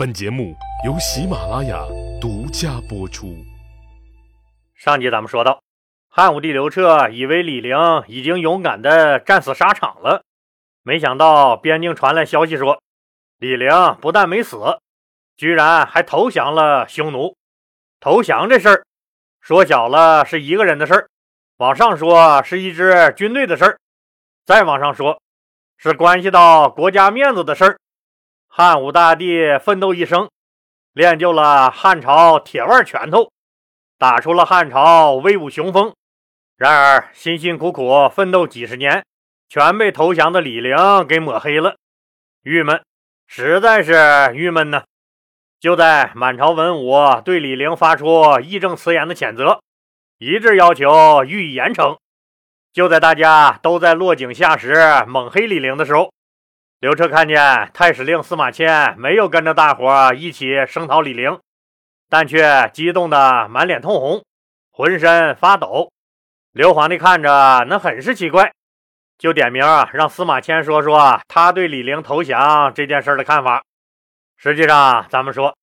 [0.00, 1.84] 本节目由喜马拉雅
[2.22, 3.36] 独家播出。
[4.74, 5.62] 上集咱们说到，
[6.08, 7.76] 汉武帝刘彻以为李陵
[8.06, 10.24] 已经勇敢的战死沙场了，
[10.82, 12.80] 没想到边境传来消息说，
[13.36, 14.78] 李陵不但没死，
[15.36, 17.36] 居然还投降了匈奴。
[18.00, 18.86] 投降这事儿，
[19.42, 21.10] 说小了是一个人的事儿，
[21.58, 23.78] 往上说是一支军队的事儿，
[24.46, 25.20] 再往上说，
[25.76, 27.78] 是关系到国家面子的事儿。
[28.52, 30.28] 汉武大帝奋斗一生，
[30.92, 33.30] 练就了汉朝铁腕拳头，
[33.96, 35.94] 打出了汉朝威武雄风。
[36.56, 39.06] 然而，辛辛苦苦奋斗几十年，
[39.48, 40.76] 全被投降的李陵
[41.06, 41.76] 给抹黑了，
[42.42, 42.82] 郁闷，
[43.28, 44.82] 实在是郁闷呢。
[45.60, 49.60] 就在满朝文武对李陵发出义正辞严的谴责，
[50.18, 51.96] 一致要求予以严惩。
[52.72, 54.74] 就在大家都在落井下石
[55.06, 56.12] 猛黑李陵的时候，
[56.80, 61.38] 刘彻看见太史令司马迁没有跟着大伙一起声讨李陵，
[62.08, 64.24] 但却激动得满脸通红，
[64.72, 65.92] 浑身发抖。
[66.52, 68.50] 刘皇帝看着那很是奇怪，
[69.18, 73.62] 就点名啊让司马迁说说他对李陵投降这件事的看法。
[74.38, 75.54] 实际上，咱们说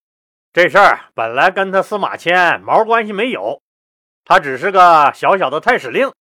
[0.53, 3.59] 这事儿本来跟他司马迁毛关系没有，
[4.23, 6.11] 他只是个小小的太史令。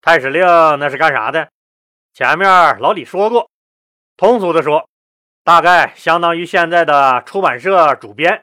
[0.00, 0.46] 太史令
[0.78, 1.48] 那是干啥的？
[2.14, 3.49] 前面老李说过。
[4.20, 4.86] 通俗的说，
[5.44, 8.42] 大概相当于现在的出版社主编，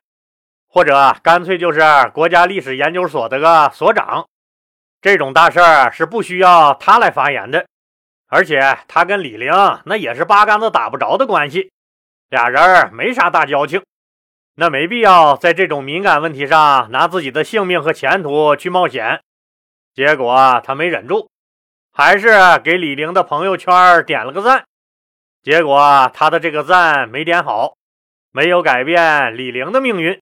[0.68, 1.80] 或者干脆就是
[2.16, 4.26] 国家历史研究所的个所长。
[5.04, 7.68] 这种大事儿是不需要他来发言的，
[8.28, 9.54] 而且他跟李陵
[9.86, 11.72] 那也是八竿子打不着的关系，
[12.28, 13.84] 俩人没啥大交情，
[14.56, 19.22] 那没必要在这种敏感问题上拿自己的性命和前途去冒险。
[19.94, 21.30] 结果他没忍住，
[21.94, 24.64] 还是给李陵的朋友圈点了个赞。
[25.48, 27.78] 结果他的这个赞没点好，
[28.34, 30.22] 没有改变李陵的命运，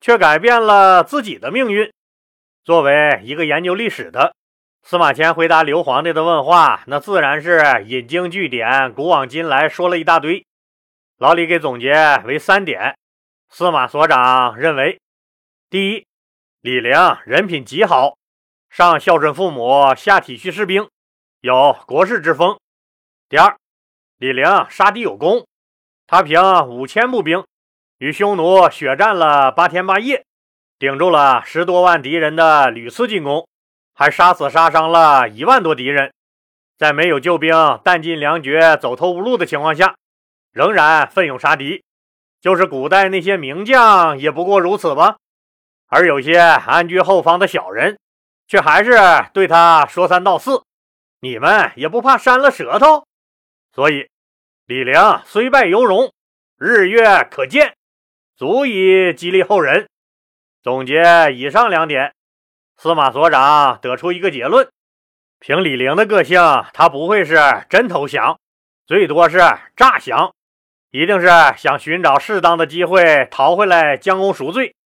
[0.00, 1.92] 却改变了自己的命运。
[2.62, 4.36] 作为一个研究历史的，
[4.84, 10.46] 司马迁回答刘皇帝的问话，那自然是引经据典，古往今来说了一大堆。
[11.18, 12.96] 老李给总结为三点：
[13.48, 15.00] 司马所长认为，
[15.70, 16.06] 第一，
[16.60, 16.92] 李陵
[17.26, 18.16] 人品极好，
[18.70, 20.88] 上孝顺父母，下体恤士兵，
[21.40, 22.54] 有国士之风；
[23.28, 23.56] 第二，
[24.22, 25.48] 李陵杀敌有功，
[26.06, 27.44] 他凭五千步兵
[27.98, 30.24] 与匈奴血战了八天八夜，
[30.78, 33.48] 顶住了十多万敌人的屡次进攻，
[33.92, 36.14] 还杀死杀伤了一万多敌人，
[36.78, 37.52] 在没有救兵、
[37.82, 39.96] 弹尽粮绝、走投无路的情况下，
[40.52, 41.82] 仍然奋勇杀敌。
[42.40, 45.16] 就是古代那些名将也不过如此吧。
[45.88, 47.98] 而有些安居后方的小人，
[48.46, 48.92] 却还是
[49.34, 50.62] 对他说三道四，
[51.18, 53.04] 你们也不怕扇了舌头？
[53.74, 54.11] 所以。
[54.64, 54.94] 李陵
[55.26, 56.12] 虽败犹荣，
[56.56, 57.74] 日月可见，
[58.36, 59.88] 足以激励后人。
[60.62, 62.14] 总结以上两点，
[62.76, 64.70] 司马所长得出一个结论：
[65.40, 66.40] 凭李陵的个性，
[66.72, 67.36] 他不会是
[67.68, 68.38] 真投降，
[68.86, 69.38] 最多是
[69.74, 70.32] 诈降，
[70.92, 74.76] 一定是想寻找适当的机会逃回来将功赎罪，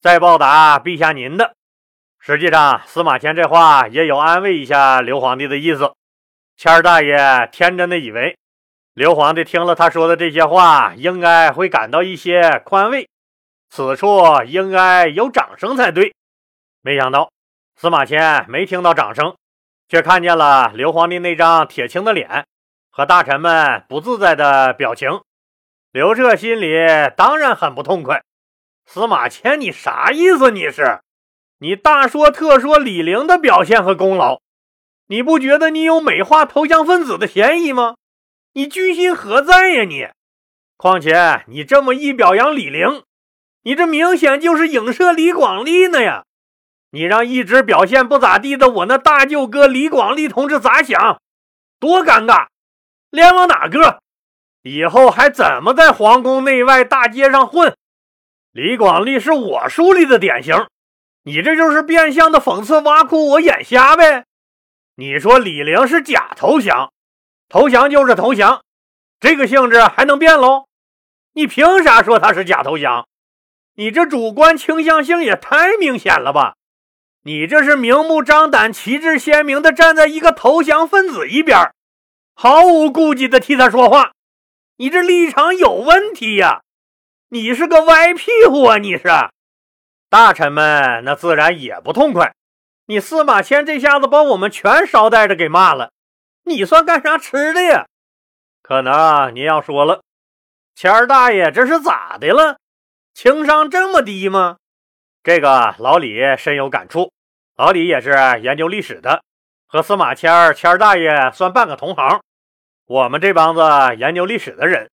[0.00, 1.54] 再报答陛下您的。
[2.18, 5.92] 实际上，司马迁这话也有安慰一下刘皇帝的意思。
[6.56, 8.38] 谦儿大爷天真的以为。
[8.96, 13.10] 刘皇帝听了他说的这些话，应该会感到一些宽慰，
[13.68, 16.14] 此处应该有掌声才对。
[16.80, 17.30] 没想到
[17.78, 19.36] 司马迁没听到掌声，
[19.86, 22.46] 却看见了刘皇帝那张铁青的脸
[22.90, 25.20] 和大臣们不自在的表情。
[25.92, 26.66] 刘彻心里
[27.14, 28.22] 当然很不痛快。
[28.86, 30.50] 司马迁，你啥意思？
[30.50, 31.00] 你是
[31.58, 34.40] 你大说特说李陵的表现和功劳，
[35.08, 37.96] 你不觉得你有美化投降分子的嫌疑吗？
[38.56, 40.08] 你居心何在呀你？
[40.78, 43.04] 况且你这么一表扬李陵，
[43.64, 46.24] 你这明显就是影射李广利呢呀！
[46.92, 51.20] 你让一直表现不咋地的我那大舅哥李广利同志咋想？
[51.78, 52.46] 多尴尬！
[53.10, 53.98] 脸往哪搁？
[54.62, 57.76] 以后还怎么在皇宫内外大街上混？
[58.52, 60.66] 李广利是我树立的典型，
[61.24, 64.24] 你这就是变相的讽刺挖苦我眼瞎呗？
[64.94, 66.90] 你说李陵是假投降？
[67.48, 68.62] 投降就是投降，
[69.20, 70.66] 这个性质还能变喽？
[71.32, 73.06] 你凭啥说他是假投降？
[73.74, 76.54] 你这主观倾向性也太明显了吧？
[77.22, 81.72] 你这是明目张胆、旗帜鲜明的站在一个投降分子一边，
[82.34, 84.12] 毫无顾忌的替他说话。
[84.76, 86.62] 你这立场有问题呀！
[87.30, 88.78] 你是个歪屁股啊！
[88.78, 89.04] 你是
[90.08, 92.34] 大臣们那自然也不痛快。
[92.86, 95.90] 你司马迁这下子把我们全捎带着给骂了。
[96.48, 97.86] 你算干啥吃的呀？
[98.62, 100.02] 可能你要说了，
[100.76, 102.58] 谦儿大爷这是咋的了？
[103.12, 104.58] 情商这么低吗？
[105.24, 107.12] 这个老李深有感触。
[107.56, 108.10] 老李也是
[108.42, 109.24] 研究历史的，
[109.66, 112.20] 和司马迁儿、谦儿大爷算半个同行。
[112.86, 114.88] 我们这帮子研究历史的人，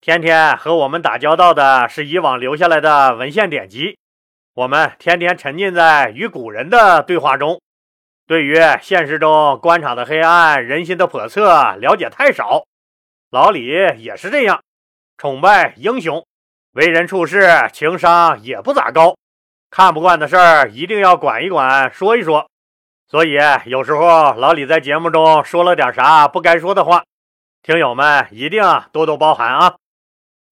[0.00, 3.98] 天天和我们打交道的是以往留下来的文献典籍。
[4.54, 7.60] 我们天天沉浸在与古人的对话中，
[8.26, 12.64] 对于现实中官场的黑暗、人心的叵测了解太少。
[13.30, 13.66] 老李
[13.98, 14.62] 也是这样，
[15.16, 16.24] 崇拜英雄，
[16.72, 19.16] 为人处事情商也不咋高，
[19.70, 22.46] 看不惯的事儿一定要管一管，说一说。
[23.08, 23.36] 所以
[23.66, 27.04] 有时候老李在节目中说了点啥不该说的话，
[27.62, 29.76] 听友们一定多多包涵啊。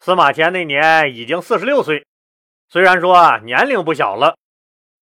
[0.01, 2.07] 司马迁那年已经四十六岁。
[2.69, 4.37] 虽然说年龄不小了，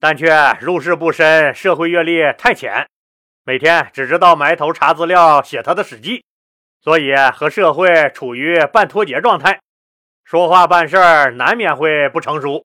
[0.00, 2.86] 但却入世不深，社会阅历太浅，
[3.44, 6.24] 每天只知道埋头查资料写他的史记，
[6.80, 9.60] 所以和社会处于半脱节状态，
[10.24, 12.64] 说话办事儿难免会不成熟。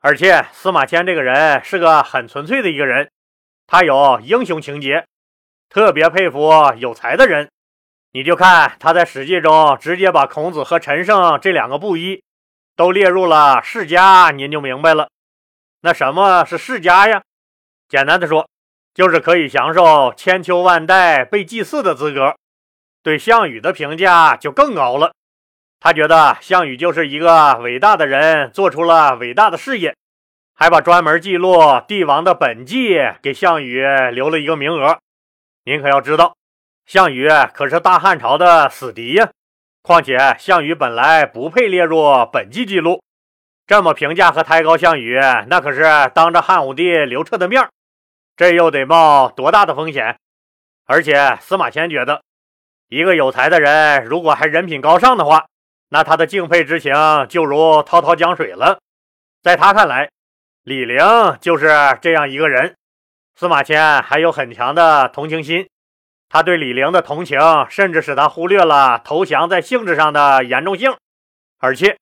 [0.00, 3.10] 而且司马迁这个人是个很纯粹的一个人，
[3.66, 5.06] 他有英雄情节，
[5.68, 7.50] 特别佩服有才的人。
[8.12, 12.22] 你就看他在史记中直接把孔子和陈胜这两个布衣。
[12.76, 15.08] 都列入了世家，您就明白了。
[15.86, 17.22] 那什么是世家呀？
[17.88, 18.48] 简单的说，
[18.92, 22.34] 就是可以享受千秋万代被祭祀的资格。
[23.04, 25.12] 对项羽的评价就更高了，
[25.78, 29.94] 他觉得项羽就是一个伟大的人，做出了伟大的事业，
[30.56, 31.54] 还把专门记录
[31.86, 34.98] 帝王的本纪给项羽留了一个名额。
[35.66, 36.34] 您可要知道，
[36.84, 39.30] 项羽可是大汉朝的死敌呀。
[39.82, 43.00] 况且项羽本来不配列入本纪记录，
[43.66, 45.18] 这么评价和抬高项羽，
[45.48, 45.82] 那可是
[46.14, 47.68] 当着汉武帝刘彻的面
[48.36, 50.18] 这又得冒多大的风险？
[50.86, 52.22] 而且司马迁觉得，
[52.88, 55.46] 一个有才的人如果还人品高尚的话，
[55.88, 56.94] 那他的敬佩之情
[57.28, 58.78] 就如滔滔江水了。
[59.42, 60.10] 在他看来，
[60.62, 60.98] 李陵
[61.40, 61.68] 就是
[62.00, 62.76] 这样一个人。
[63.34, 65.68] 司马迁还有很强的同情心。
[66.28, 70.94] 他对李陵的同情，甚至使他忽略了投降在性质上的严重性。
[71.58, 71.98] 而且，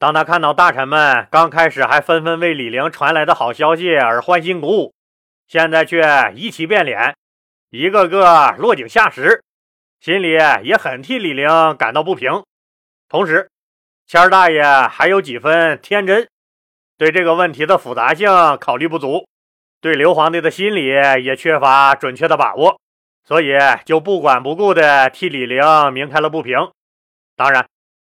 [0.00, 4.94] 当他看到大臣们刚开始还纷纷为李陵传来的好消息而欢欣鼓舞，
[5.46, 7.14] 现在却一起变脸，
[7.68, 9.44] 一个个落井下石，
[10.00, 12.42] 心里也很替李陵感到不平。
[13.10, 13.50] 同时，
[14.06, 16.26] 谦儿大爷还有几分天真，
[16.96, 19.28] 对这个问题的复杂性考虑不足，
[19.82, 20.86] 对刘皇帝的心理
[21.22, 22.80] 也缺乏准确的把握。
[23.22, 23.52] 所以
[23.84, 26.56] 就不管不顾地替李陵鸣开了不平。
[27.36, 27.68] 当然，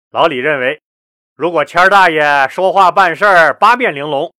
[0.09, 0.79] 老李认为，
[1.41, 4.31] 如果谦大爷说话办事儿八面玲珑，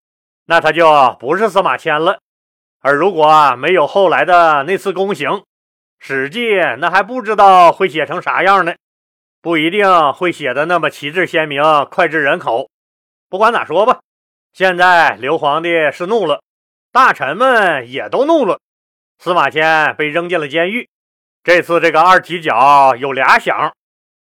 [0.45, 2.19] 那他就不是司马迁了。
[2.79, 5.29] 而如果没有后来的那次宫刑，
[5.99, 6.45] 《史记》
[6.77, 8.75] 那还不知道会写成啥样呢，
[9.41, 11.61] 不一定会写的那么旗帜鲜明、
[11.91, 12.69] 脍炙人口。
[13.29, 13.99] 不管咋说吧，
[14.53, 16.41] 现在刘皇帝是怒了，
[16.93, 18.61] 大臣们也都怒了。
[19.19, 20.87] 司马迁被扔进了监狱。
[21.43, 23.73] 这次这个二踢脚有俩响，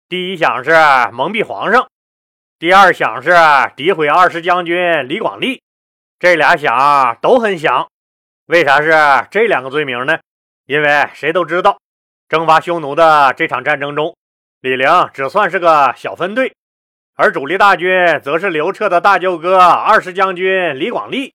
[0.09, 0.71] 第一响是
[1.11, 1.87] 蒙蔽皇上，
[2.59, 5.61] 第二响是诋毁二十将军李广利。
[6.19, 7.87] 这俩响都很响。
[8.45, 8.91] 为啥是
[9.31, 10.19] 这两个罪名呢？
[10.65, 11.77] 因为谁都知道，
[12.29, 14.15] 征伐匈奴的这场战争中，
[14.61, 16.53] 李陵只算是个小分队，
[17.15, 17.89] 而主力大军
[18.21, 21.33] 则是刘彻的大舅哥二十将军李广利。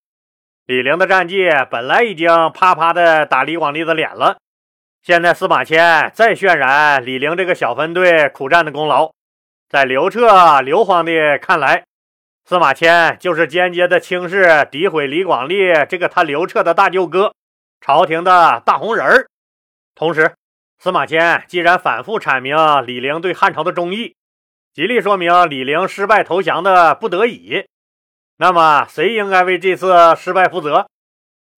[0.64, 4.38] 李陵的战绩本来已经啪啪的打李广利的脸了，
[5.02, 9.12] 现在司马迁再渲染李陵这个小分队苦战的功劳，
[9.68, 11.84] 在刘彻刘皇帝看来，
[12.46, 15.56] 司马迁就是间接的轻视诋毁李广利
[15.86, 17.34] 这个他刘彻的大舅哥，
[17.78, 19.26] 朝廷的大红人儿。
[19.94, 20.34] 同时，
[20.78, 22.56] 司马迁既然反复阐明
[22.86, 24.16] 李陵对汉朝的忠义，
[24.72, 27.66] 极力说明李陵失败投降的不得已。
[28.38, 30.88] 那么谁应该为这次失败负责？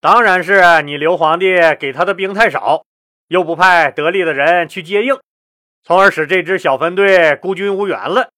[0.00, 2.82] 当然是你刘皇帝给他的兵太少，
[3.28, 5.16] 又不派得力的人去接应，
[5.82, 8.30] 从而使这支小分队孤军无援了。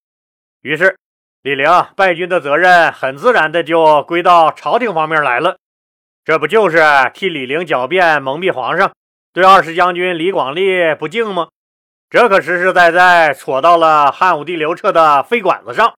[0.62, 0.96] 于是
[1.42, 5.56] 李陵败军的责任很自然的就归到朝廷方面来了。
[6.25, 6.80] 这不就是
[7.12, 8.92] 替李陵狡辩蒙蔽皇上，
[9.32, 11.49] 对二十将军李广利不敬吗？
[12.08, 15.94] 这可实实在在戳到了汉武帝刘彻的肺管子上。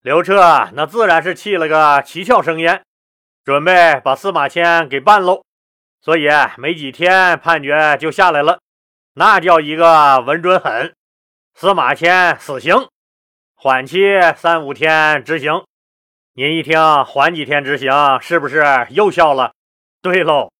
[0.00, 2.82] 刘彻那自然是气了个七窍生烟，
[3.44, 5.42] 准备把司马迁给办喽。
[6.00, 8.60] 所以没几天判决就下来了，
[9.14, 10.94] 那叫一个稳准狠。
[11.54, 12.88] 司马迁死刑，
[13.54, 13.98] 缓期
[14.36, 15.64] 三五天执行。
[16.34, 19.52] 您一听缓几天执行，是不是又笑了？
[20.00, 20.50] 对喽，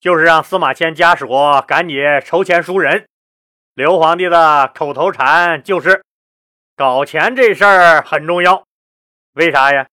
[0.00, 1.28] 就是让司马迁家属
[1.66, 3.06] 赶紧筹钱赎人。
[3.74, 6.02] 刘皇帝的口头禅就是：
[6.74, 8.64] 搞钱这事儿很重要。
[9.34, 9.86] 为啥呀？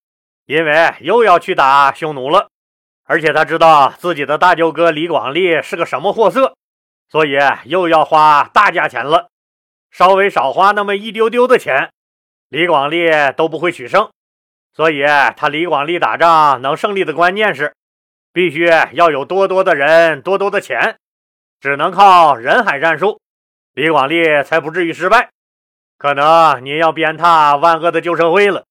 [0.46, 2.48] 因为又要去打匈奴了，
[3.04, 6.56] 而且他知道自己的大舅哥李广利是个什么货色，
[7.10, 9.30] 所以又要花大价钱了。
[9.92, 11.92] 稍微少花那么一丢丢的钱，
[12.50, 14.10] 李广利都不会取胜。
[14.74, 15.04] 所以
[15.36, 17.74] 他李广利打仗能胜利的关键是，
[18.32, 20.98] 必须要有多多的人，多多的钱，
[21.60, 23.20] 只能靠人海战术，
[23.74, 25.30] 李广利才不至于失败。
[25.98, 28.66] 可能您要鞭挞万恶的旧社会了。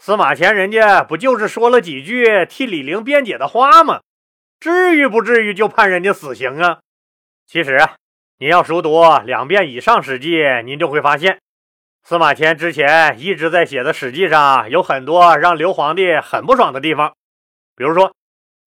[0.00, 4.00] 司马迁人家不就是说了几句替李陵辩解的话吗？
[4.58, 6.80] 至于不至于就判人家死刑啊？
[7.46, 7.96] 其实啊，
[8.38, 11.38] 您要熟读两遍以上《史记》，您就会发现，
[12.02, 17.12] 司马迁之前一直在写的《史记》上有很多让刘皇帝很不爽的地方。
[17.76, 18.12] 比如说，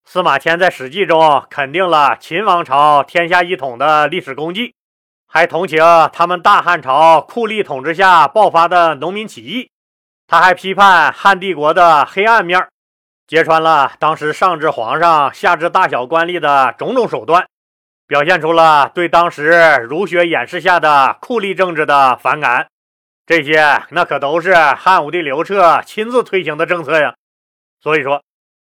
[0.05, 4.74] 司马迁在《史记》中肯定了秦王朝天下一统的历史功绩。
[5.29, 9.69] 还同情他们大汉朝酷吏统治下爆发的农民起义，
[10.25, 12.65] 他还批判汉帝国的黑暗面，
[13.27, 17.46] 揭穿了当时上至皇上、下至大小官吏的种种手段，
[18.08, 22.68] 表现出了对当时儒学掩饰下的酷吏政治的反感。
[23.26, 27.14] 这些那可都是汉武帝刘彻亲自推行的政策呀。
[27.82, 28.24] 所以说，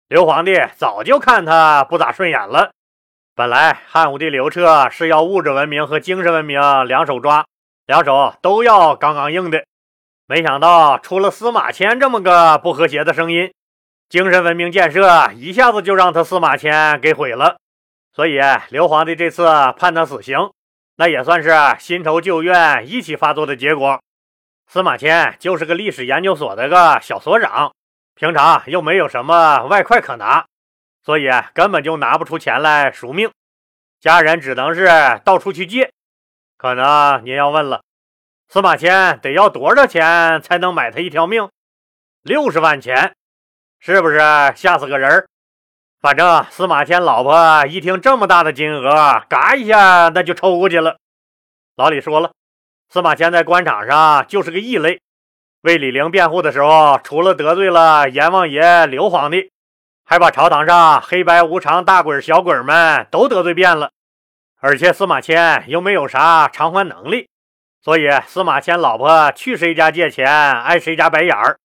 [0.09, 2.71] 刘皇帝早就看他不咋顺眼了。
[3.35, 7.47] 本来汉武帝刘彻是要物质文明和精神文明两手抓，
[7.87, 9.65] 两手都要刚刚硬的，
[10.27, 13.51] 没想到出了司马迁这么个不和谐的声音，
[14.11, 17.57] 精神文明建设一下子就让他司马迁给毁了。
[18.13, 18.39] 所以
[18.69, 19.47] 刘皇帝这次
[19.79, 20.53] 判他死刑，
[20.97, 24.03] 那也算是新仇旧怨一起发作的结果。
[24.67, 27.75] 司马迁就是个历史研究所的个小所长，
[28.15, 30.45] 平常又没有什么外快可拿。
[31.03, 33.31] 所以根本就拿不出钱来赎命，
[33.99, 34.87] 家人只能是
[35.25, 35.91] 到处去借。
[36.57, 37.83] 可能您要问了，
[38.49, 41.49] 司马迁得要多少钱才能买他一条命？
[42.23, 43.17] 六十万钱，
[43.81, 44.19] 是不是
[44.55, 45.27] 吓死个人儿？
[46.03, 50.97] 反正司马迁老婆一听这么大的金额，嘎一下那就抽过去了。
[51.77, 52.33] 老李说了，
[52.89, 55.01] 司马迁在官场上就是个异类，
[55.61, 59.51] 为李陵辩护的时候，除了得罪了阎王爷刘皇帝。
[60.05, 63.93] 还把朝堂上黑白无常大鬼小鬼们都得罪遍了，
[64.61, 67.29] 而且司马迁又没有啥偿还能力，
[67.81, 71.57] 所以司马迁老婆去谁家借钱挨谁家白眼儿，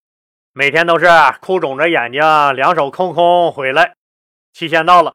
[0.54, 1.08] 每天都是
[1.42, 2.22] 哭肿着眼睛，
[2.56, 3.97] 两手空空回来。
[4.58, 5.14] 期限到了，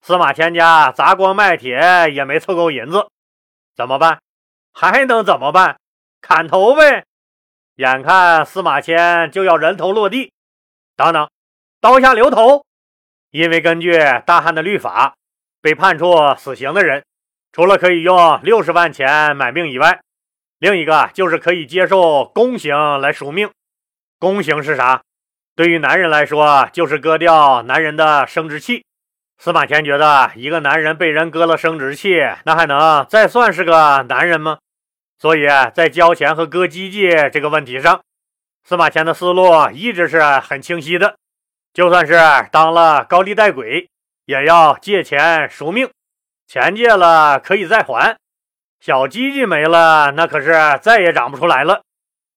[0.00, 1.80] 司马迁家砸锅卖铁
[2.12, 3.08] 也没凑够银子，
[3.74, 4.20] 怎么办？
[4.72, 5.80] 还能怎么办？
[6.20, 7.04] 砍头呗！
[7.78, 10.32] 眼看司马迁就要人头落地，
[10.94, 11.28] 等等。
[11.80, 12.64] 刀下留头，
[13.32, 15.16] 因为根据大汉的律法，
[15.60, 17.04] 被判处死刑的人，
[17.50, 20.00] 除了可以用六十万钱买命以外，
[20.60, 23.50] 另一个就是可以接受宫刑来赎命。
[24.20, 25.02] 宫刑是啥？
[25.56, 28.84] 对于男人来说，就是割掉男人的生殖器。
[29.38, 34.58] 司马迁觉得，一个男人被人割了生殖器，那还能再算是个男人吗？
[35.18, 38.02] 所以在交钱和割鸡鸡这个问题上，
[38.64, 41.16] 司马迁的思路一直是很清晰的。
[41.72, 42.18] 就算是
[42.52, 43.88] 当了高利贷鬼，
[44.26, 45.88] 也要借钱赎命。
[46.46, 48.18] 钱借了可以再还，
[48.80, 51.80] 小鸡鸡没了，那可是再也长不出来了。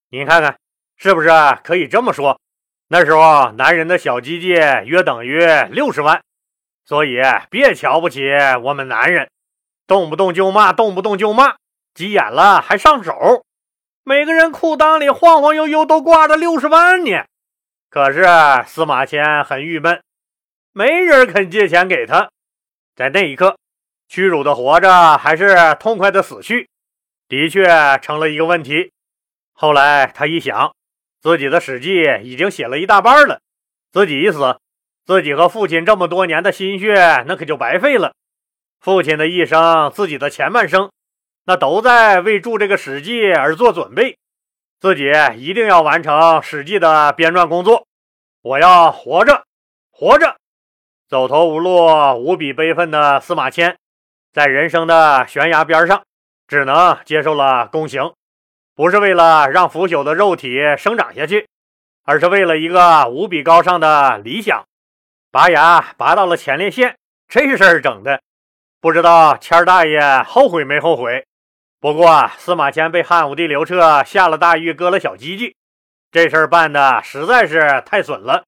[0.10, 0.58] 您看看，
[0.96, 1.30] 是不是
[1.66, 2.40] 可以这么说？
[2.92, 6.22] 那时候男人的小鸡鸡约等于六十万，
[6.86, 8.28] 所以别瞧不起
[8.64, 9.30] 我们男人，
[9.86, 11.56] 动不动就骂，动不动就骂，
[11.94, 13.46] 急眼了还上手。
[14.04, 17.26] 每个人裤裆里晃晃悠悠都挂着六十万呢。
[17.92, 18.26] 可是
[18.66, 20.02] 司马迁很郁闷，
[20.74, 22.30] 没人肯借钱给他。
[22.96, 23.56] 在那一刻，
[24.08, 26.68] 屈辱的活着还是痛快的死去，
[27.28, 28.92] 的确成了一个问题。
[29.54, 30.74] 后来他一想，
[31.22, 33.42] 自己的史记已经写了一大半了，
[33.92, 34.60] 自己一死，
[35.06, 38.14] 自己和父亲这么多年的心血那可就白费了。
[38.80, 40.92] 父亲的一生，自己的前半生，
[41.46, 44.18] 那都在为著这个史记而做准备。
[44.80, 47.86] 自己一定要完成《史记》的编撰工作，
[48.42, 49.44] 我要活着，
[49.92, 50.38] 活着。
[51.10, 51.86] 走投无路、
[52.24, 53.78] 无比悲愤的司马迁，
[54.32, 56.04] 在人生的悬崖边上，
[56.48, 58.14] 只能接受了宫刑，
[58.80, 61.50] 不是为了让腐朽的肉体生长下去，
[62.06, 64.64] 而是为了一个无比高尚的理想。
[65.32, 66.96] 拔牙拔到了前列腺，
[67.28, 68.22] 这事儿整的，
[68.80, 71.28] 不知道谦大爷后悔没后悔。
[71.82, 75.58] 不过，司马迁被汉武帝刘彻下了大狱，割了小鸡鸡，
[76.10, 78.46] 这事儿办的实在是太损了，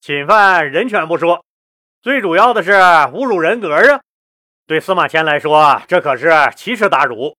[0.00, 1.44] 侵犯人权不说，
[2.00, 4.00] 最主要的是侮辱人格啊！
[4.66, 7.36] 对司马迁来说，这可是奇耻大辱。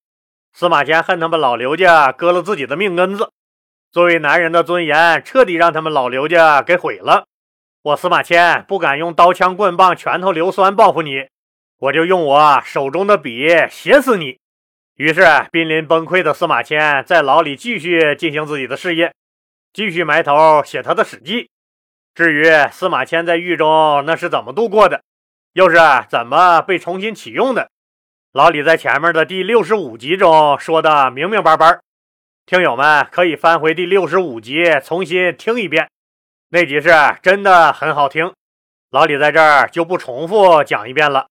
[0.59, 3.31] 司马迁恨他们老刘家割了自己的命根子，
[3.93, 7.27] 作为男人的尊严彻底让他们老刘家给毁了。
[7.81, 11.29] 我司马迁不敢用刀枪棍棒、拳头硫酸报复你，
[11.77, 14.37] 我就用我手中的笔写死你。
[14.95, 19.13] 于是，濒临崩溃的司马迁在牢里继续进行自己的事业，
[19.71, 21.43] 继续埋头写他的《史记》。
[22.13, 25.03] 至于司马迁在狱中那是怎么度过的，
[25.53, 25.77] 又是
[26.09, 27.71] 怎么被重新启用的，
[28.31, 31.79] 老李在前面的第六十五集中说的明明白白，
[32.45, 35.89] 听友们可以翻回第六十五集重新听一遍，
[36.49, 36.91] 那集是
[37.23, 38.31] 真的很好听。
[38.91, 41.25] 老李在这儿就不重复讲一遍了。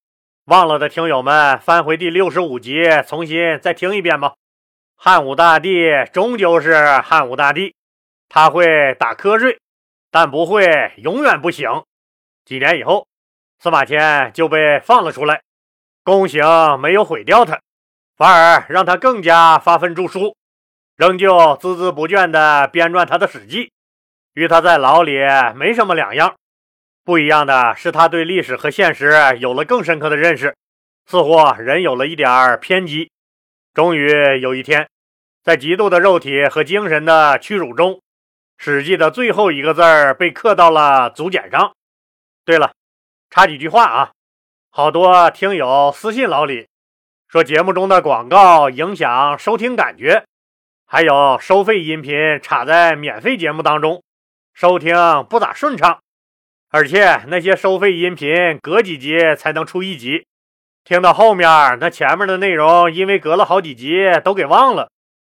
[0.47, 4.35] 忘了的听友们，翻回第六十五集，重新再听一遍吧。
[4.97, 7.77] 汉武大帝终究是汉武大帝，
[8.29, 9.61] 他会打瞌睡，
[10.11, 11.71] 但不会永远不醒。
[12.45, 13.07] 几年以后，
[13.61, 15.41] 司马迁就被放了出来，
[16.09, 16.43] 宫刑
[16.81, 17.61] 没有毁掉他，
[18.17, 20.35] 反而让他更加发奋著书，
[20.97, 23.65] 仍旧孜孜不倦地编撰他的《史记》，
[24.33, 25.19] 与他在牢里
[25.55, 26.35] 没什么两样。
[27.05, 30.57] 不一样的是，他对历史和现实有了更深刻的认识，
[31.05, 33.11] 似乎人有了一点偏激。
[33.75, 34.89] 终于有一天，
[35.45, 37.93] 在极度的肉体和精神的屈辱中，
[38.57, 41.75] 《史记》的最后一个字儿被刻到了竹简上。
[42.47, 42.73] 对了，
[43.29, 44.11] 插几句话啊，
[44.79, 46.69] 好多听友私信老李
[47.27, 50.23] 说，节目中的广告影响收听感觉，
[50.87, 54.05] 还有收费音频插在免费节目当中，
[54.55, 54.95] 收听
[55.29, 55.99] 不咋顺畅。
[56.71, 60.25] 而且那些收费音频隔几集才能出一集，
[60.85, 64.93] 听到后面那前面的内容，因为隔了好几集都给忘了。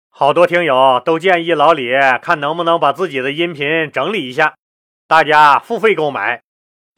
[0.10, 4.56] 好多听友都建议老李看能不能把自己的音频整理一下，
[5.08, 6.42] 大家付费购买，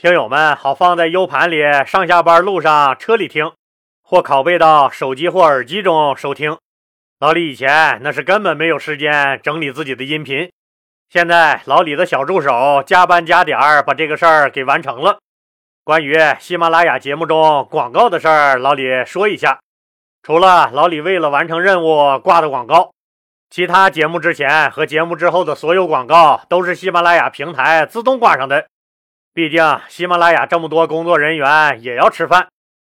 [0.01, 3.51] 听友们好放在 U 盘里，上下班路上车里听，
[4.01, 6.57] 或拷贝到手机或耳机中收听。
[7.19, 10.51] 老李以前那是根本没有时间整理自己的音频。
[11.07, 15.19] 现在老李的小助手加班加点儿把这个事儿给完成了。
[15.83, 19.59] 关于喜马拉雅节目中广告的事儿，老李说一下：
[20.23, 22.91] 除了老李为了完成任务挂的广告，
[23.51, 28.65] 其他节目之前和节目之后的所有广告都是喜马拉雅平台自动挂上的。
[29.33, 32.49] 毕竟喜马拉雅这么多工作人员也要吃饭，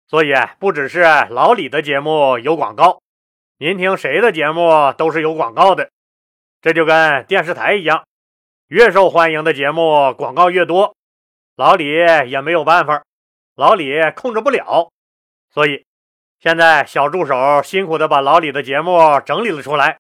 [0.08, 3.02] 所以不只是老李的节目有广告，
[3.58, 5.90] 您听谁的节目都是有广告的。
[6.62, 8.06] 这就跟电视台一样，
[8.68, 10.96] 越受欢迎的节目广告越多，
[11.58, 11.86] 老李
[12.30, 13.04] 也没有办法，
[13.56, 14.90] 老李控制不了，
[15.50, 15.86] 所以
[16.40, 19.98] 现在小助手辛苦的把老李的节目整理了出来，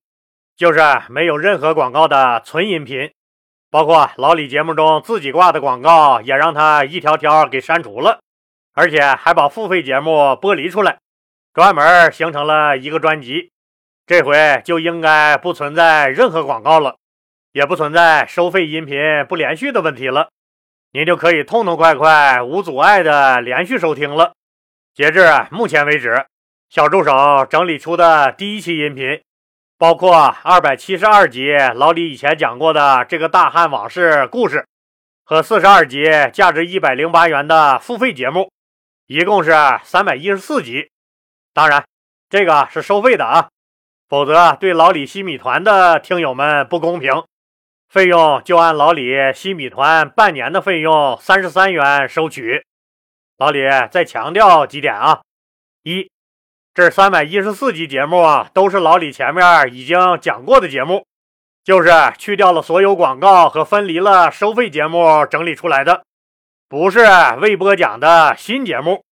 [0.55, 3.11] 就是没有任何广告的纯音频，
[3.71, 8.19] 包括老李节目中自己挂的广告也让他一条条给删除了，
[8.73, 10.99] 而且还把付费节目剥离出来，
[11.53, 13.49] 专门形成了一个专辑。
[14.05, 16.97] 这回就应该不存在任何广告了，
[17.53, 18.97] 也不存在收费音频
[19.29, 20.29] 不连续的问题了，
[20.91, 24.33] 您就可以痛痛快快、无阻碍的连续收听了。
[24.93, 26.25] 截至目前为止，
[26.69, 29.21] 小助手整理出的第一期音频，
[29.81, 34.67] 包括二百七十二集老李以前讲过的这个大汉往事故事，
[35.23, 38.51] 和四十二集价值一百零八元的付费节目，
[39.07, 39.51] 一共是
[39.83, 40.91] 三百一十四集。
[41.51, 41.83] 当然，
[42.29, 43.49] 这个是收费的啊。
[44.07, 47.23] 否则，对老李西米团的听友们不公平。
[47.89, 52.63] 费用就按老李西米团半年的费用三十三元收取。
[53.39, 55.21] 老李再强调几点啊：
[55.81, 56.07] 一，
[56.73, 61.05] 这三百一十四集节目啊都是老李前面已经讲过的节目，
[61.65, 66.05] 就是去掉了所有广告和分离了收费节目整理出来的，
[66.69, 66.99] 不是
[67.41, 69.03] 未播讲的新节目。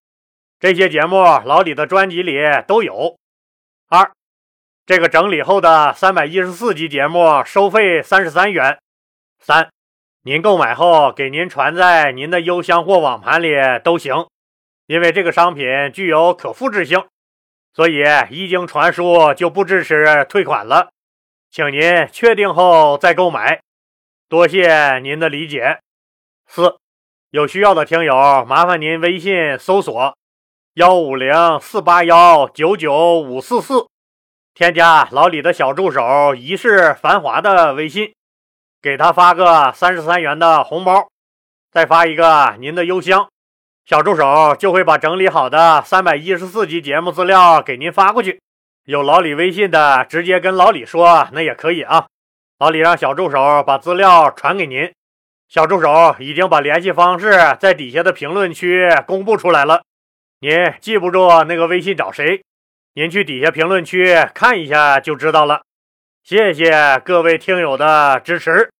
[0.58, 3.18] 这些节目老李的专辑里都有。
[3.90, 4.10] 二。
[4.86, 8.78] 这个整理后的三百一十四集节目收费三十三元。
[9.38, 9.70] 三，
[10.22, 13.50] 您购买后给您传在您的邮箱或网盘里
[13.84, 14.26] 都行，
[14.86, 17.04] 因为这个商品具有可复制性，
[17.72, 20.90] 所以一经传输就不支持退款了。
[21.50, 23.60] 请您确定后再购买，
[24.28, 25.80] 多谢您的理解。
[26.46, 26.76] 四，
[27.30, 30.16] 有需要的听友麻烦您微信搜索
[30.74, 33.86] 幺五零四八幺九九五四四。
[34.52, 38.12] 添加老李的小助手一世繁华的微信，
[38.82, 41.08] 给他发个三十三元的红包，
[41.70, 43.29] 再发一个您的邮箱，
[43.90, 48.40] 小助手就会把整理好的三百一十四集节目资料给您发过去。
[48.84, 52.06] 有老李微信的，直接跟老李说，那也可以啊。
[52.60, 54.92] 老李让小助手把资料传给您，
[55.48, 59.82] 小助手已经把联系方式在底下的评论区公布出来了。
[60.38, 62.44] 您记不住那个微信找谁？
[62.94, 65.62] 您去底下评论区看一下就知道了，
[66.22, 68.70] 谢谢各位听友的支持。